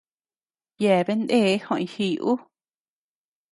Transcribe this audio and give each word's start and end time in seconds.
Yeabean 0.83 1.21
ndee 1.25 1.51
joʼoy 1.63 1.85
jiy 1.93 2.15
ú. 2.31 2.33